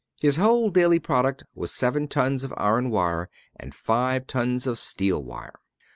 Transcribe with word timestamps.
His 0.19 0.37
whole 0.37 0.71
daily 0.71 0.97
product 0.97 1.43
was 1.53 1.71
seven 1.71 2.07
tons 2.07 2.43
of 2.43 2.51
iron 2.57 2.89
wire, 2.89 3.29
and 3.55 3.71
five 3.75 4.25
tons 4.25 4.65
of 4.65 4.79
steel 4.79 5.21
wire. 5.23 5.59